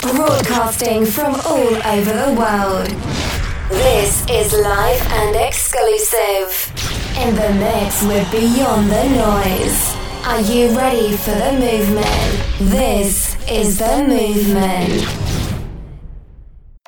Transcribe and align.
broadcasting 0.00 1.04
from 1.04 1.34
all 1.46 1.74
over 1.94 2.12
the 2.12 2.34
world. 2.38 2.88
This 3.68 4.24
is 4.30 4.52
live 4.52 5.02
and 5.12 5.36
exclusive. 5.36 6.72
In 7.18 7.34
the 7.34 7.52
mix 7.52 8.02
with 8.04 8.30
Beyond 8.30 8.90
Tha 8.90 9.04
Noize. 9.18 9.96
Are 10.26 10.40
you 10.40 10.76
ready 10.76 11.16
for 11.16 11.32
the 11.32 11.52
movement? 11.52 12.70
This 12.70 13.36
is 13.50 13.78
the 13.78 14.04
movement. 14.08 15.06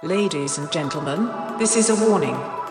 Ladies 0.03 0.59
and 0.59 0.71
gentlemen, 0.73 1.31
this 1.59 1.77
is 1.77 1.91
a 1.91 2.09
warning. 2.09 2.62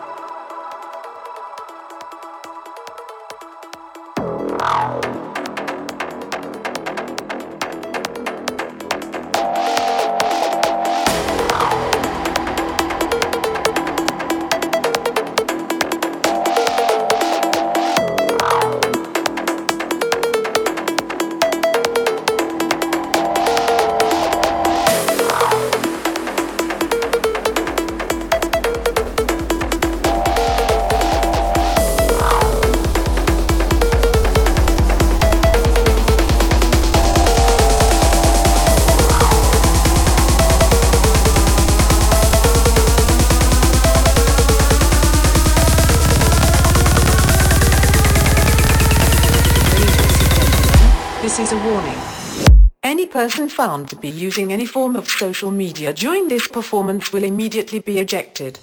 Found 53.62 53.88
to 53.88 53.96
be 53.96 54.10
using 54.10 54.52
any 54.52 54.66
form 54.66 54.96
of 54.96 55.08
social 55.08 55.52
media 55.52 55.94
during 55.94 56.28
this 56.28 56.48
performance 56.48 57.14
will 57.14 57.24
immediately 57.24 57.78
be 57.78 58.00
ejected. 58.00 58.58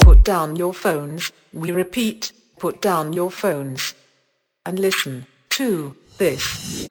Put 0.00 0.24
down 0.24 0.56
your 0.56 0.74
phones, 0.74 1.30
we 1.52 1.70
repeat, 1.70 2.32
put 2.58 2.82
down 2.82 3.12
your 3.12 3.30
phones. 3.30 3.94
And 4.64 4.80
listen 4.80 5.26
to 5.50 5.94
this. 6.18 6.88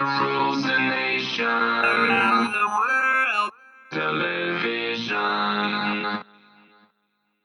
Rules 0.00 0.62
the 0.62 0.78
nation. 0.78 1.46
The 1.46 2.66
world. 2.76 3.50
Television 3.92 5.14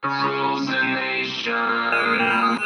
rules 0.03 0.67
the 0.67 0.83
nation. 0.83 1.53
The 1.53 2.58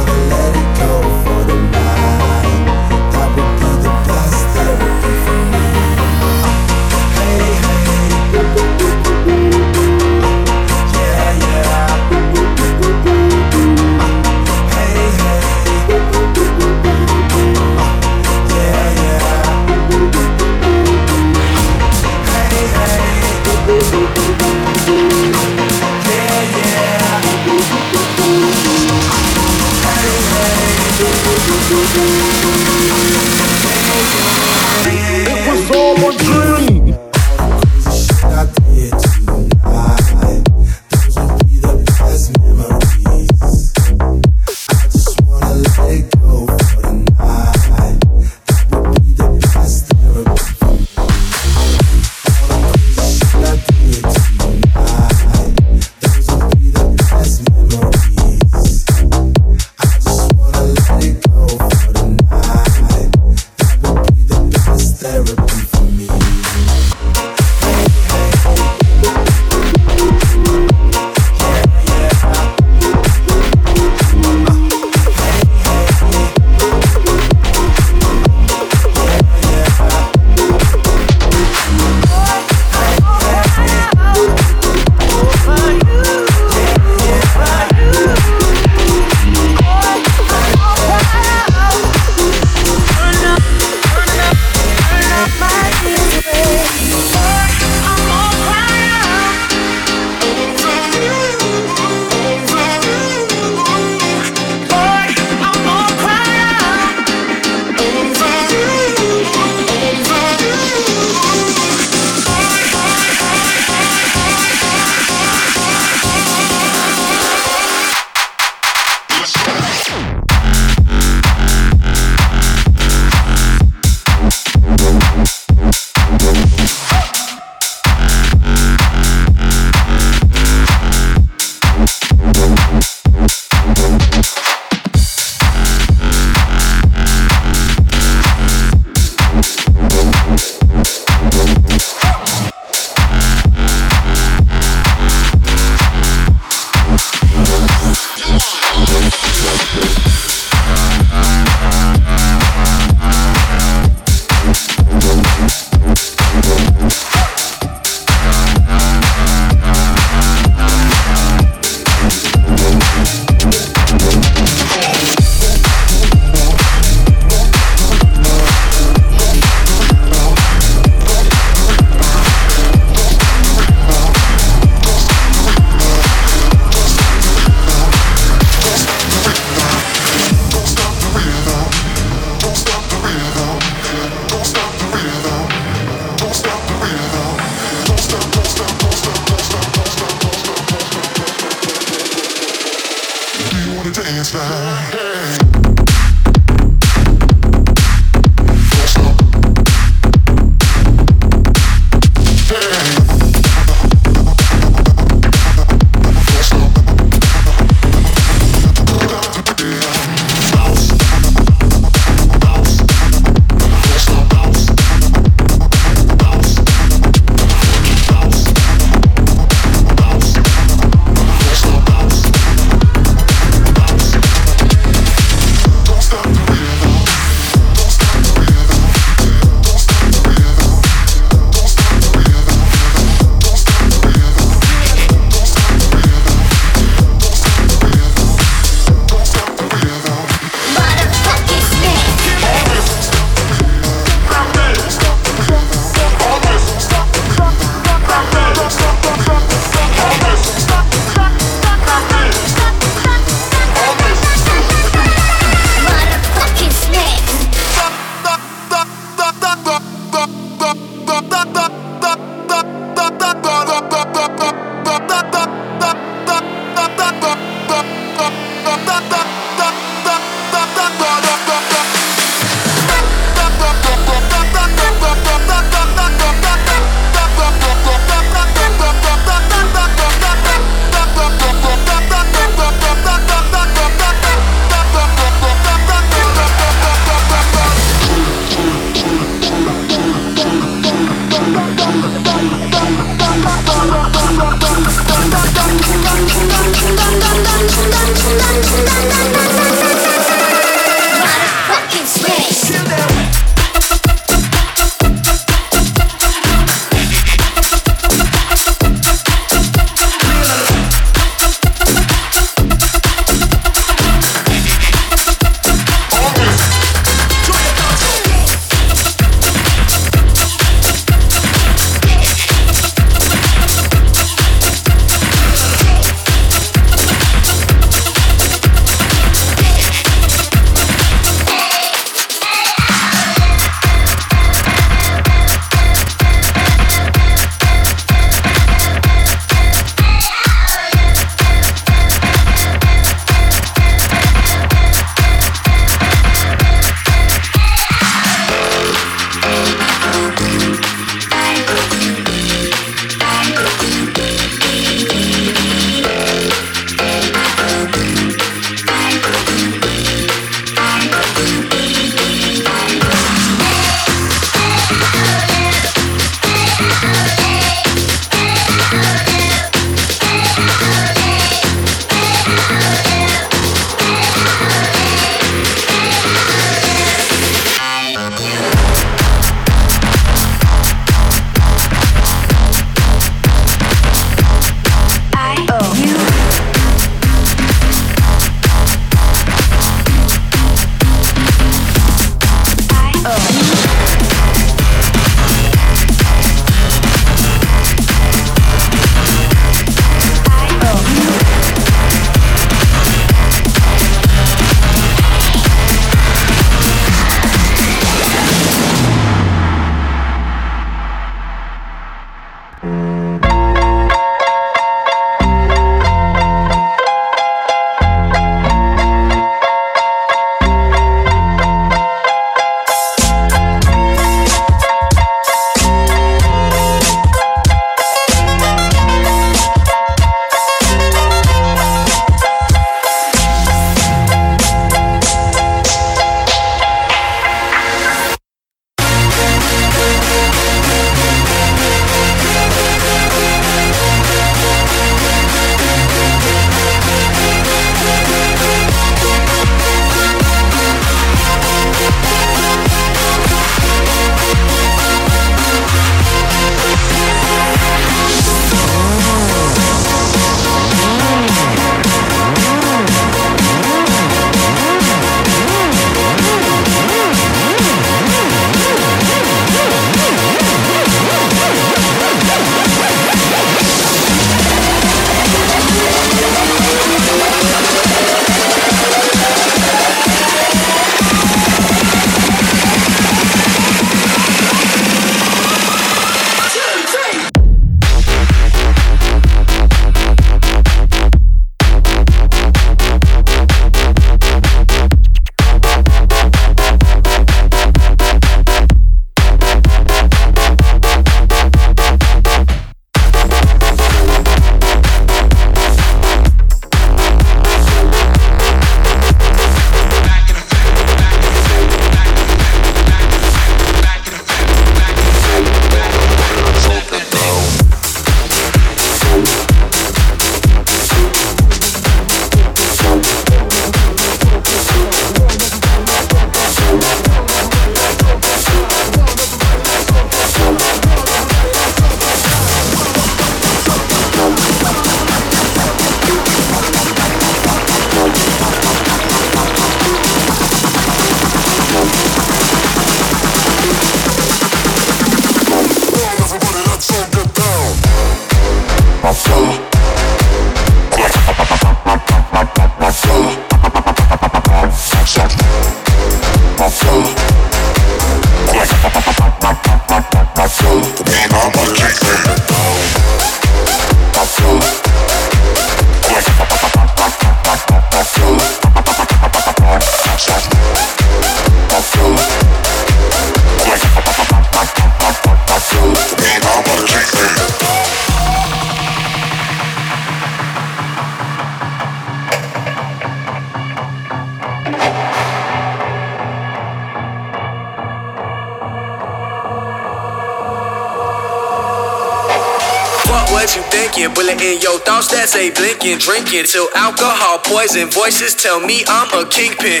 stay 595.52 595.68
blinking, 595.68 596.16
drinking 596.16 596.64
till 596.64 596.88
alcohol 596.96 597.60
poison. 597.60 598.08
Voices 598.08 598.56
tell 598.56 598.80
me 598.80 599.04
I'm 599.04 599.28
a 599.36 599.44
kingpin. 599.44 600.00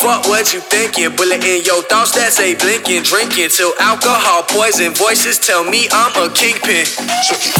Fuck 0.00 0.24
what 0.24 0.56
you 0.56 0.64
thinking, 0.72 1.12
bullet 1.20 1.44
in 1.44 1.60
your 1.68 1.84
thoughts 1.84 2.16
that 2.16 2.32
say 2.32 2.56
blinking, 2.56 3.04
drinking 3.04 3.52
till 3.52 3.76
alcohol 3.76 4.40
poison. 4.48 4.96
Voices 4.96 5.36
tell 5.36 5.68
me 5.68 5.84
I'm 5.92 6.16
a 6.16 6.32
kingpin. 6.32 6.88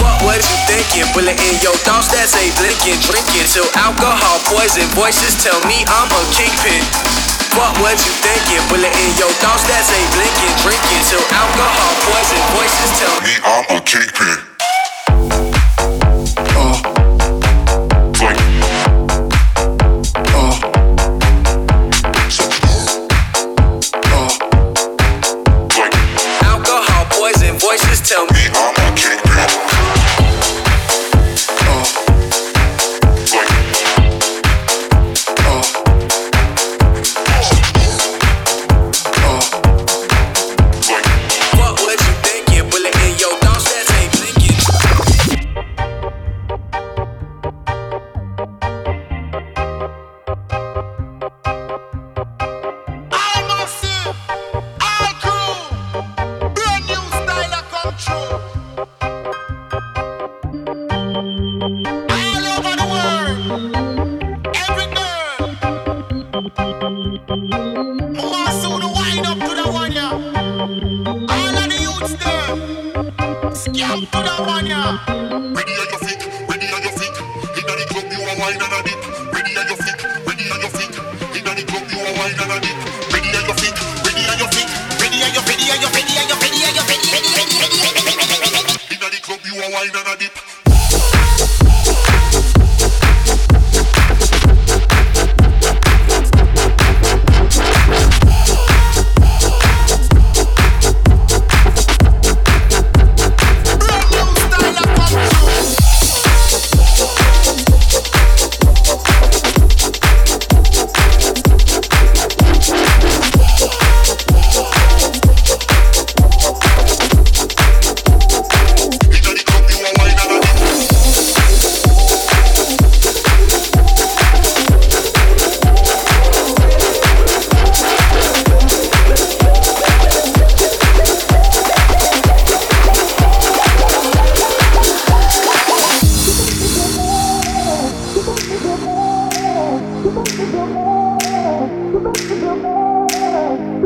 Fuck 0.00 0.16
what 0.24 0.40
you 0.40 0.56
thinking, 0.64 1.04
bullet 1.12 1.36
in 1.36 1.60
your 1.60 1.76
thoughts 1.84 2.08
that 2.16 2.24
say 2.32 2.48
blinking, 2.56 2.96
drinking 3.04 3.44
till 3.52 3.68
alcohol 3.76 4.40
poison. 4.48 4.88
Voices 4.96 5.36
tell 5.44 5.60
me 5.68 5.84
I'm 5.92 6.08
a 6.08 6.22
kingpin. 6.32 6.80
Fuck 7.52 7.76
what 7.84 8.00
you 8.00 8.16
thinking, 8.24 8.64
bullet 8.72 8.96
in 8.96 9.12
your 9.20 9.32
thoughts 9.44 9.68
that 9.68 9.84
say 9.84 10.00
blinking, 10.16 10.56
drinking 10.64 11.04
till 11.04 11.24
alcohol 11.36 11.92
poison. 12.08 12.40
Voices 12.56 12.90
tell 12.96 13.16
me 13.20 13.34
I'm 13.44 13.66
a 13.76 13.78
kingpin. 13.84 14.59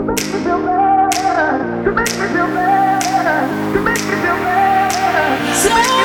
To 0.05 0.11
make 0.11 0.35
me 0.35 0.45
feel 0.45 0.59
better, 0.59 1.83
to 1.83 1.91
make 1.93 2.19
me 2.19 2.27
feel 2.29 2.47
better, 2.49 3.39
to 3.73 3.81
make 3.81 4.05
me 4.05 4.17
feel 4.21 4.37
better. 4.45 6.04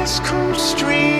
cold 0.00 0.56
stream 0.56 1.19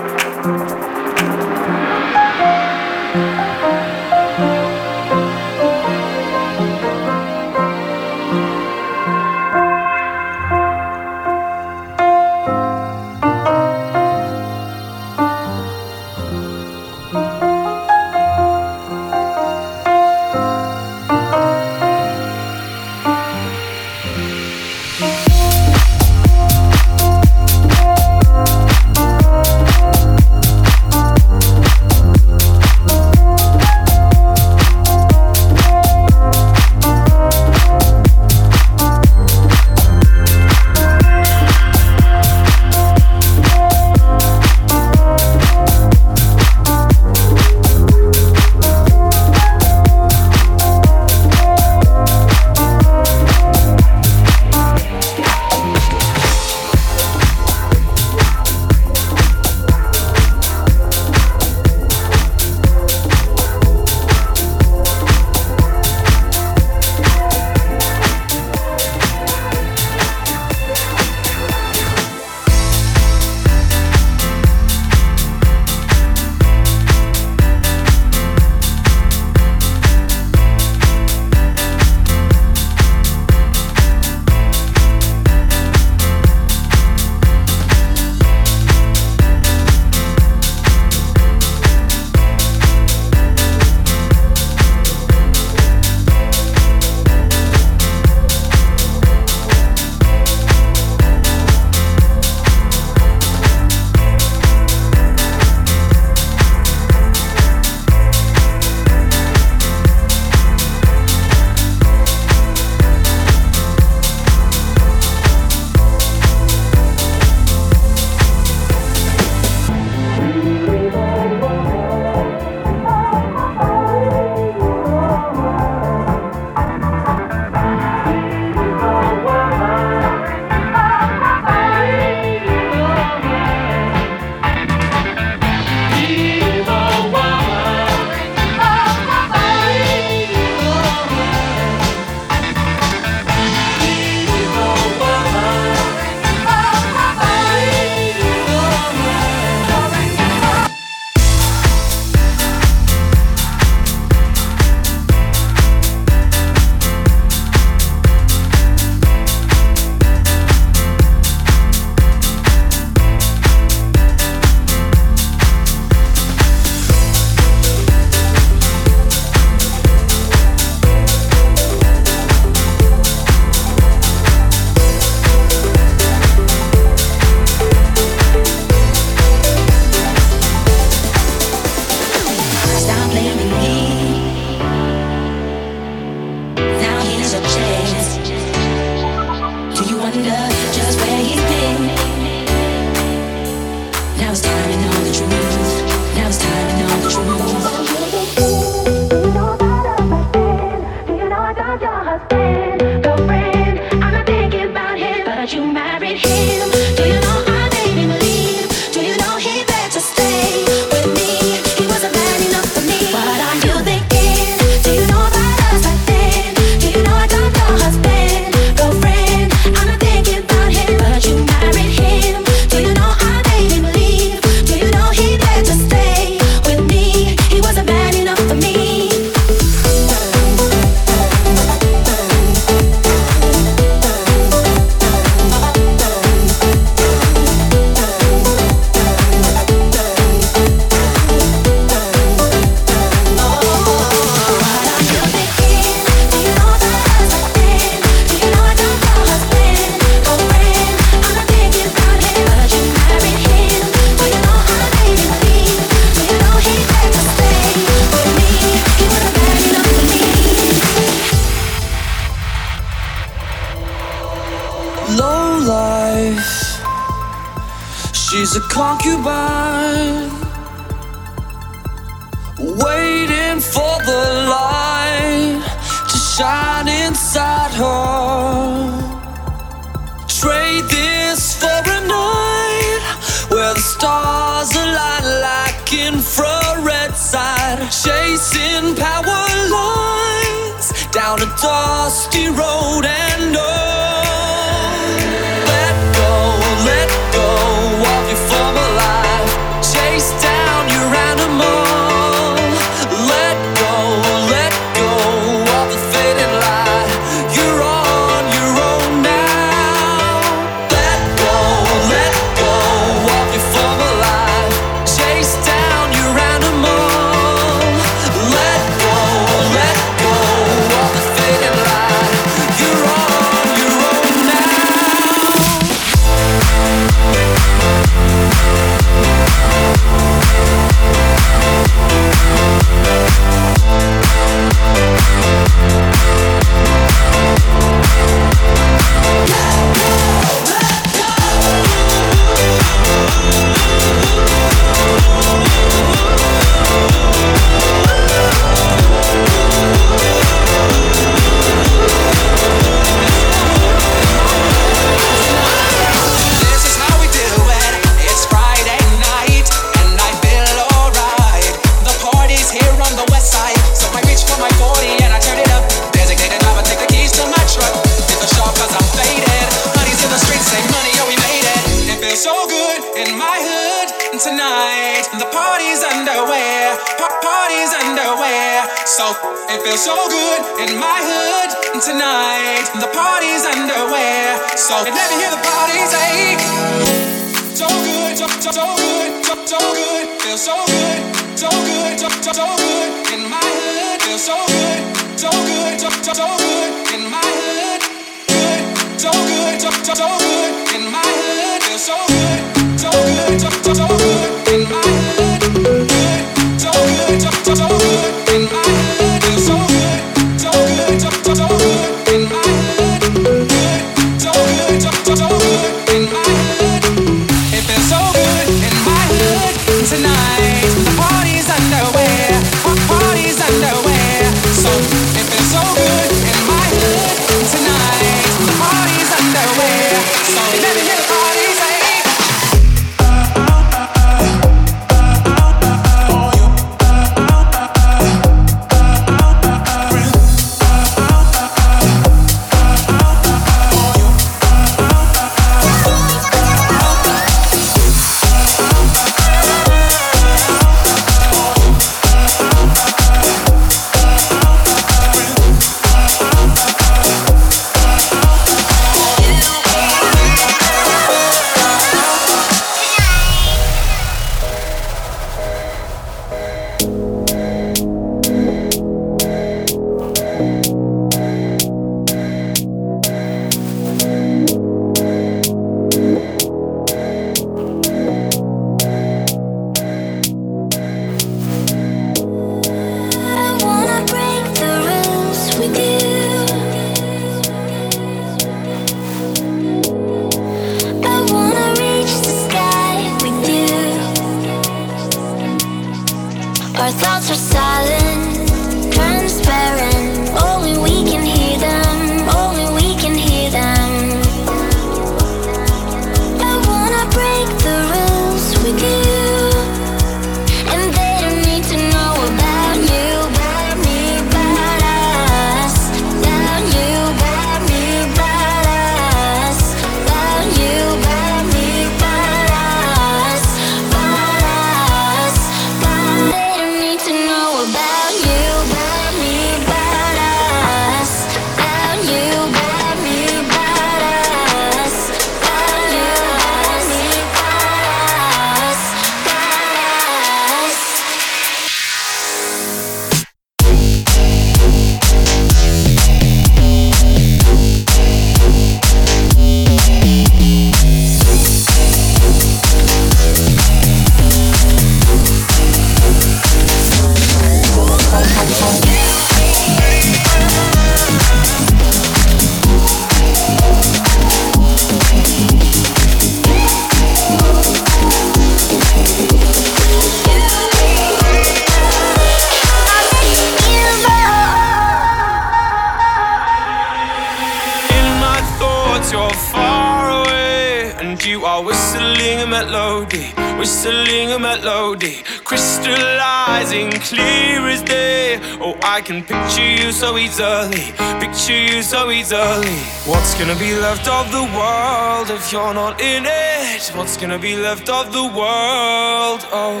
Melody, 582.80 583.52
whistling 583.78 584.52
a 584.52 584.58
melody, 584.58 585.42
crystallizing 585.64 587.10
clear 587.28 587.86
as 587.86 588.02
day. 588.02 588.58
Oh, 588.80 588.96
I 589.02 589.20
can 589.20 589.42
picture 589.42 589.90
you 590.00 590.12
so 590.12 590.38
easily, 590.38 591.04
picture 591.44 591.80
you 591.90 592.02
so 592.02 592.30
easily. 592.30 592.96
What's 593.30 593.52
gonna 593.58 593.78
be 593.78 593.92
left 593.94 594.26
of 594.28 594.50
the 594.50 594.64
world 594.78 595.50
if 595.50 595.70
you're 595.72 595.92
not 595.92 596.20
in 596.22 596.44
it? 596.46 597.02
What's 597.14 597.36
gonna 597.36 597.58
be 597.58 597.76
left 597.76 598.08
of 598.08 598.32
the 598.32 598.46
world? 598.60 599.60
Oh. 599.82 600.00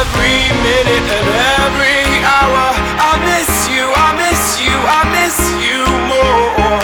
Every 0.00 0.38
minute 0.68 1.06
and 1.18 1.28
every 1.60 2.00
hour, 2.34 2.64
I 3.10 3.12
miss 3.28 3.52
you, 3.74 3.84
I 4.06 4.08
miss 4.24 4.42
you, 4.64 4.76
I 4.98 5.02
miss 5.18 5.36
you 5.66 5.80
more. 6.12 6.80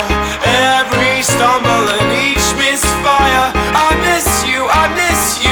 Every 0.77 1.23
stumble 1.23 1.87
and 1.97 2.11
each 2.27 2.49
misfire, 2.61 3.57
I 4.21 4.89
miss 4.97 5.37
you, 5.37 5.49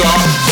what's 0.00 0.51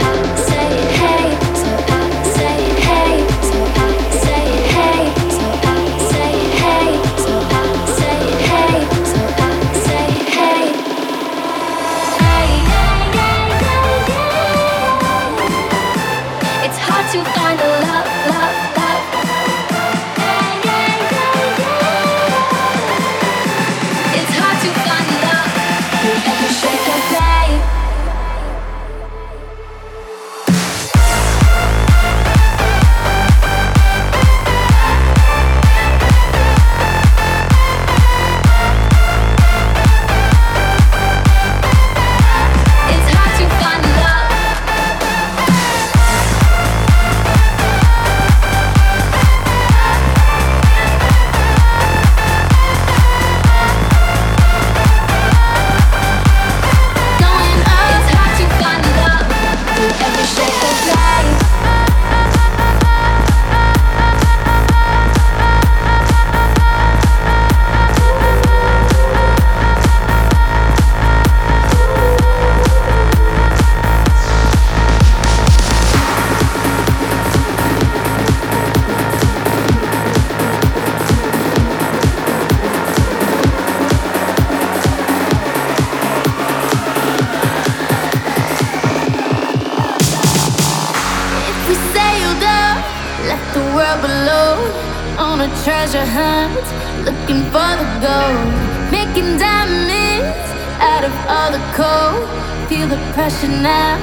making 99.13 99.37
diamonds 99.37 100.49
out 100.79 101.03
of 101.03 101.11
all 101.27 101.51
the 101.51 101.59
cold. 101.75 102.23
Feel 102.69 102.87
the 102.87 102.97
pressure 103.13 103.49
now 103.49 103.99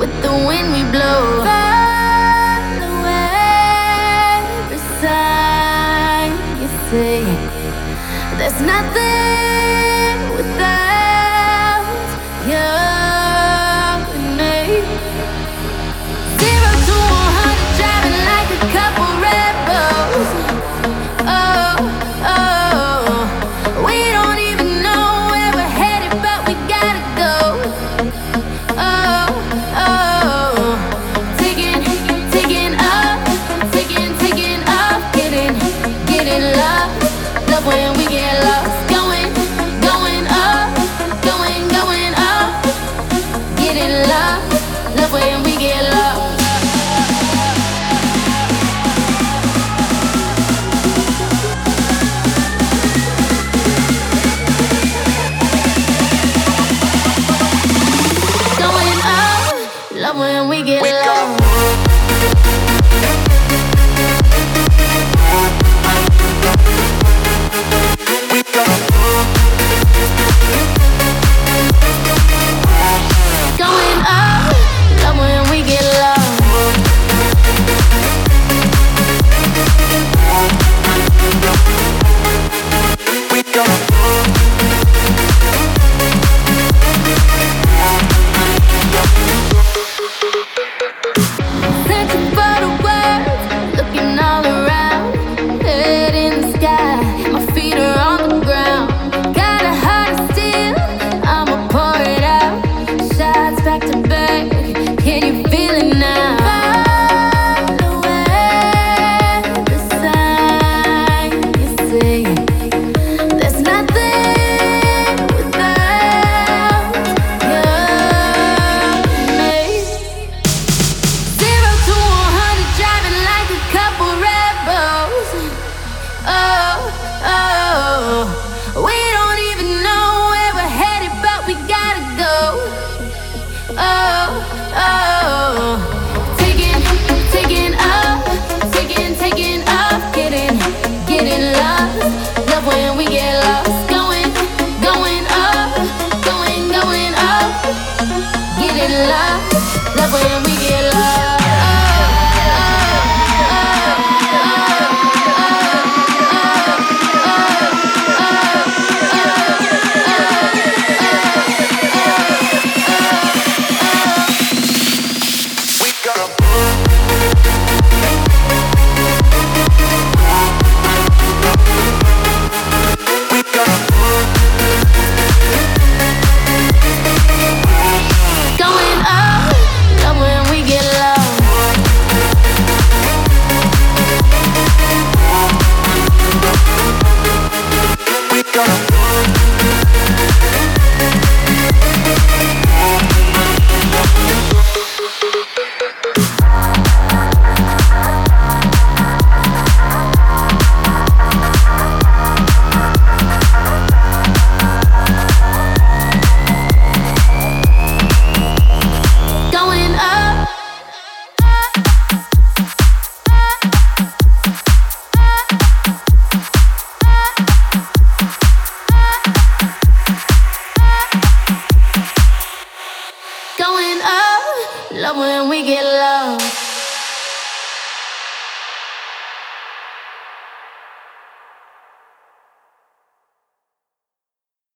with 0.00 0.10
the 0.22 0.30
wind 0.30 0.72
we 0.72 0.82
blow. 0.90 1.44
follow 1.44 3.04
every 4.24 4.78
sign 5.02 6.32
you 6.60 6.68
see, 6.88 7.24
there's 8.38 8.60
nothing. 8.62 9.65